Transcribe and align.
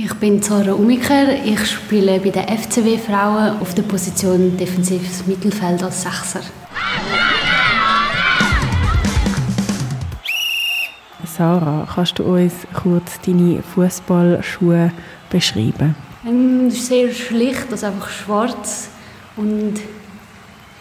Ich 0.00 0.14
bin 0.14 0.40
Zara 0.40 0.74
Umiker. 0.74 1.44
Ich 1.44 1.72
spiele 1.72 2.20
bei 2.20 2.30
den 2.30 2.46
FCW 2.46 2.98
Frauen 2.98 3.58
auf 3.60 3.74
der 3.74 3.82
Position 3.82 4.56
defensives 4.56 5.26
Mittelfeld 5.26 5.82
als 5.82 6.02
Sechser. 6.02 6.40
Sarah, 11.26 11.84
kannst 11.92 12.16
du 12.20 12.22
uns 12.22 12.52
kurz 12.74 13.20
deine 13.26 13.60
Fußballschuhe 13.60 14.92
beschreiben? 15.30 15.96
Ähm, 16.24 16.70
sehr 16.70 17.10
schlicht, 17.12 17.66
also 17.72 17.86
einfach 17.86 18.08
schwarz 18.08 18.90
und 19.36 19.80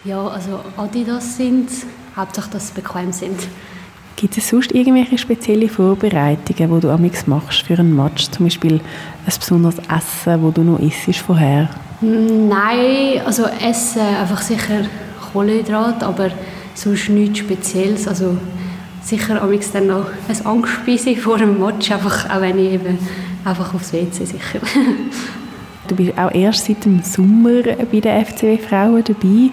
ja, 0.03 0.27
also 0.27 0.59
Adidas 0.77 1.37
sind, 1.37 1.71
hauptsächlich, 2.15 2.53
dass 2.53 2.67
sie 2.67 2.73
bequem 2.75 3.11
sind. 3.11 3.39
Gibt 4.17 4.35
es 4.35 4.49
sonst 4.49 4.71
irgendwelche 4.71 5.15
spezielle 5.19 5.69
Vorbereitungen, 5.69 6.73
die 6.73 6.81
du 6.81 6.89
amigs 6.89 7.27
machst 7.27 7.61
für 7.61 7.77
einen 7.77 7.95
Match? 7.95 8.31
Zum 8.31 8.47
Beispiel 8.47 8.81
ein 9.27 9.33
besonderes 9.39 9.77
Essen, 9.77 10.41
das 10.43 10.53
du 10.55 10.63
noch 10.63 10.79
isst 10.79 11.19
vorher? 11.19 11.69
Nein, 12.01 13.21
also 13.23 13.45
Essen 13.45 14.01
einfach 14.01 14.41
sicher 14.41 14.85
Kohlenhydrat, 15.31 16.01
aber 16.01 16.31
sonst 16.73 17.09
nichts 17.09 17.37
Spezielles. 17.37 18.07
Also 18.07 18.37
sicher 19.03 19.39
amigs 19.39 19.71
dann 19.71 19.85
noch 19.85 20.07
ein 20.27 20.45
Angstspeise 20.47 21.15
vor 21.15 21.37
dem 21.37 21.59
Match, 21.59 21.91
einfach, 21.91 22.27
auch 22.27 22.41
wenn 22.41 22.57
ich 22.57 22.73
eben 22.73 22.97
einfach 23.45 23.71
aufs 23.75 23.93
WC 23.93 24.25
sicher. 24.25 24.61
du 25.87 25.95
bist 25.95 26.17
auch 26.17 26.33
erst 26.33 26.65
seit 26.65 26.83
dem 26.85 27.03
Sommer 27.03 27.61
bei 27.61 27.99
den 27.99 28.25
FCW 28.25 28.57
Frauen 28.57 29.03
dabei. 29.03 29.51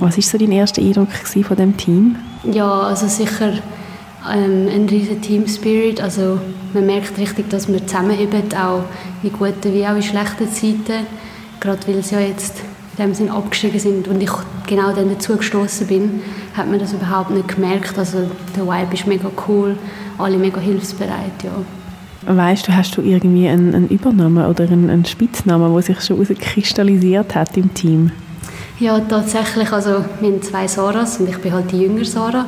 Was 0.00 0.18
war 0.18 0.22
so 0.22 0.36
dein 0.36 0.52
erster 0.52 0.82
Eindruck 0.82 1.08
von 1.12 1.56
dem 1.56 1.74
Team? 1.78 2.16
Ja, 2.44 2.82
also 2.82 3.08
sicher 3.08 3.54
ähm, 4.30 4.68
ein 4.68 4.88
riesiger 4.88 5.20
Team 5.20 5.46
Spirit. 5.46 6.00
Also 6.00 6.40
man 6.74 6.86
merkt 6.86 7.18
richtig, 7.18 7.50
dass 7.50 7.68
wir 7.68 7.86
zusammenheben, 7.86 8.42
auch 8.54 8.84
in 9.22 9.32
guten 9.32 9.72
wie 9.72 9.86
auch 9.86 9.96
in 9.96 10.02
schlechten 10.02 10.50
Zeiten. 10.50 11.06
Gerade 11.60 11.86
weil 11.86 12.02
sie 12.02 12.14
ja 12.14 12.20
jetzt 12.20 12.60
in 12.96 13.04
dem 13.04 13.14
Sinn 13.14 13.30
abgestiegen 13.30 13.80
sind 13.80 14.08
und 14.08 14.22
ich 14.22 14.30
genau 14.66 14.92
dann 14.92 15.08
dazu 15.08 15.36
gestoßen 15.36 15.86
bin, 15.86 16.20
hat 16.54 16.68
man 16.68 16.78
das 16.78 16.92
überhaupt 16.92 17.30
nicht 17.30 17.48
gemerkt. 17.48 17.98
Also 17.98 18.28
der 18.56 18.66
Vibe 18.66 18.94
ist 18.94 19.06
mega 19.06 19.30
cool, 19.48 19.76
alle 20.18 20.36
mega 20.36 20.60
hilfsbereit, 20.60 21.42
ja. 21.42 21.52
Weißt 22.24 22.68
du, 22.68 22.76
hast 22.76 22.96
du 22.96 23.02
irgendwie 23.02 23.48
einen, 23.48 23.74
einen 23.74 23.88
Übernamen 23.88 24.46
oder 24.46 24.64
einen, 24.64 24.90
einen 24.90 25.04
Spitznamen, 25.04 25.72
der 25.72 25.82
sich 25.82 26.00
schon 26.02 26.18
herauskristallisiert 26.18 27.34
hat 27.34 27.56
im 27.56 27.74
Team? 27.74 28.12
Ja, 28.78 28.98
tatsächlich. 29.00 29.70
Also, 29.72 30.04
wir 30.20 30.30
haben 30.30 30.42
zwei 30.42 30.66
Saras 30.66 31.18
und 31.18 31.28
ich 31.28 31.38
bin 31.38 31.52
halt 31.52 31.70
die 31.70 31.82
jüngere 31.82 32.04
Sarah. 32.04 32.46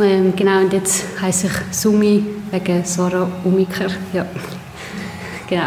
Ähm, 0.00 0.32
genau, 0.36 0.60
und 0.60 0.72
jetzt 0.72 1.04
heiße 1.20 1.48
ich 1.48 1.76
Sumi 1.76 2.24
wegen 2.50 2.84
Sarah 2.84 3.28
Umiker. 3.44 3.88
Ja, 4.12 4.26
genau. 5.48 5.66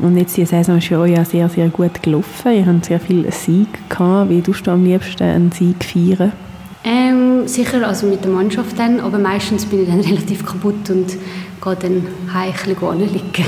Und 0.00 0.16
jetzt 0.16 0.36
die 0.36 0.44
Saison 0.44 0.78
ist 0.78 0.88
ja 0.88 1.04
ja 1.06 1.24
sehr, 1.24 1.48
sehr 1.48 1.68
gut 1.68 2.02
gelaufen. 2.02 2.52
Ihr 2.52 2.66
habt 2.66 2.84
sehr 2.84 2.98
viele 2.98 3.30
Siege 3.30 3.78
gehabt. 3.88 4.30
Wie 4.30 4.42
tust 4.42 4.66
du 4.66 4.72
am 4.72 4.84
liebsten 4.84 5.22
einen 5.22 5.52
Sieg 5.52 5.84
feiern? 5.84 6.32
Ähm, 6.84 7.46
sicher 7.46 7.86
also 7.86 8.08
mit 8.08 8.24
der 8.24 8.32
Mannschaft 8.32 8.76
dann, 8.76 8.98
aber 8.98 9.18
meistens 9.18 9.64
bin 9.64 9.82
ich 9.82 9.88
dann 9.88 10.00
relativ 10.12 10.44
kaputt 10.44 10.90
und 10.90 11.16
gehe 11.62 11.76
dann 11.76 12.06
heim 12.34 12.52
liegen. 12.98 13.46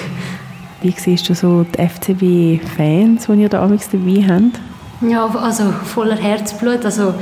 Wie 0.82 0.94
siehst 0.96 1.28
du 1.28 1.34
so 1.34 1.64
die 1.64 1.82
FCB-Fans, 1.82 3.26
die 3.26 3.42
ihr 3.42 3.48
da 3.48 3.66
dabei 3.66 4.24
habt? 4.28 4.60
Ja, 5.00 5.26
also 5.26 5.64
voller 5.84 6.16
Herzblut. 6.16 6.84
Also 6.84 7.14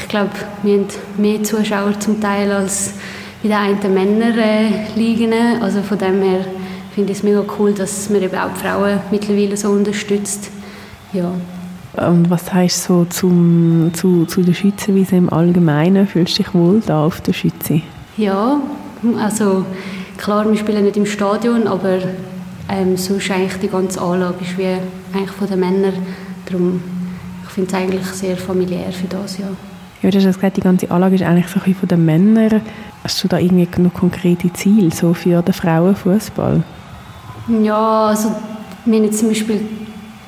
ich 0.00 0.08
glaube, 0.08 0.30
wir 0.62 0.78
haben 0.78 0.86
mehr 1.16 1.42
Zuschauer 1.42 1.98
zum 1.98 2.20
Teil 2.20 2.50
als 2.52 2.94
bei 3.42 3.48
den 3.48 3.56
einen 3.56 3.94
Männer 3.94 4.36
äh, 4.36 4.94
liegen. 4.94 5.32
Also 5.60 5.82
von 5.82 5.98
dem 5.98 6.22
her 6.22 6.44
finde 6.94 7.12
ich 7.12 7.18
es 7.18 7.24
mega 7.24 7.44
cool, 7.58 7.72
dass 7.72 8.08
man 8.10 8.22
eben 8.22 8.36
auch 8.36 8.50
die 8.54 8.60
Frauen 8.60 9.00
mittlerweile 9.10 9.56
so 9.56 9.70
unterstützt. 9.70 10.50
Ja. 11.12 11.30
Und 11.96 12.28
was 12.28 12.52
heißt 12.52 12.84
so 12.84 13.06
zum, 13.06 13.90
zu, 13.94 14.26
zu 14.26 14.42
der 14.42 14.52
Schützenwiese 14.52 15.16
im 15.16 15.32
Allgemeinen? 15.32 16.06
Fühlst 16.06 16.38
du 16.38 16.42
dich 16.42 16.54
wohl 16.54 16.82
da 16.84 17.04
auf 17.04 17.20
der 17.22 17.32
Schütze? 17.32 17.80
Ja, 18.16 18.60
also 19.18 19.64
klar, 20.18 20.48
wir 20.48 20.56
spielen 20.56 20.84
nicht 20.84 20.96
im 20.96 21.06
Stadion, 21.06 21.66
aber 21.66 21.98
ähm, 22.68 22.96
sonst 22.96 23.30
eigentlich 23.30 23.56
die 23.60 23.68
ganze 23.68 24.00
Anlage 24.00 24.36
ist 24.42 24.58
wie 24.58 24.76
eigentlich 25.16 25.30
von 25.30 25.48
den 25.48 25.60
Männern. 25.60 25.94
Darum, 26.46 26.82
ich 27.46 27.54
finde 27.54 27.68
es 27.68 27.74
eigentlich 27.74 28.06
sehr 28.06 28.36
familiär 28.36 28.92
für 28.92 29.06
das, 29.08 29.38
ja. 29.38 29.46
Ja, 30.02 30.10
du 30.10 30.18
hast 30.18 30.36
gesagt, 30.36 30.56
die 30.56 30.60
ganze 30.60 30.90
Anlage 30.90 31.14
ist 31.14 31.22
eigentlich 31.22 31.48
so 31.48 31.60
ein 31.64 31.74
von 31.74 31.88
den 31.88 32.04
Männern. 32.04 32.60
Hast 33.02 33.22
du 33.24 33.28
da 33.28 33.38
irgendwie 33.38 33.68
noch 33.80 33.94
konkrete 33.94 34.52
Ziele 34.52 34.90
so 34.90 35.14
für 35.14 35.42
den 35.42 35.54
Frauenfußball? 35.54 36.62
Ja, 37.62 38.06
also 38.08 38.30
wir 38.84 38.98
haben 38.98 39.04
jetzt 39.04 39.18
zum 39.20 39.28
Beispiel 39.28 39.60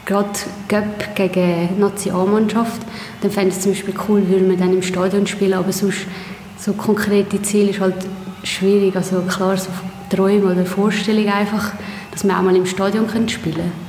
gerade 0.07 0.31
Göpp 0.69 1.15
gegen 1.15 1.79
Nationalmannschaft. 1.79 2.81
Dann 3.21 3.31
fände 3.31 3.51
ich 3.51 3.57
es 3.57 3.63
zum 3.63 3.73
Beispiel 3.73 3.95
cool, 4.09 4.27
würde 4.29 4.47
man 4.47 4.57
dann 4.57 4.73
im 4.73 4.83
Stadion 4.83 5.27
spielen, 5.27 5.55
aber 5.55 5.73
sonst 5.73 6.07
so 6.59 6.73
konkrete 6.73 7.41
Ziele 7.43 7.71
ist 7.71 7.81
halt 7.81 7.95
schwierig. 8.45 8.97
Also 8.97 9.21
klar, 9.23 9.57
so 9.57 9.69
Träume 10.09 10.53
oder 10.53 10.65
Vorstellungen 10.65 11.29
einfach, 11.29 11.73
dass 12.11 12.25
wir 12.25 12.37
auch 12.37 12.43
mal 12.43 12.57
im 12.57 12.67
Stadion 12.67 13.07
spielen 13.29 13.57
können. 13.57 13.88